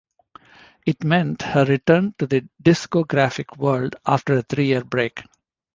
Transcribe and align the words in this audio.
It 0.83 1.03
meant 1.03 1.43
her 1.43 1.63
return 1.63 2.15
to 2.17 2.25
the 2.25 2.49
discographic 2.59 3.55
world, 3.57 3.97
after 4.03 4.33
a 4.37 4.41
three-year 4.41 4.83
break. 4.83 5.21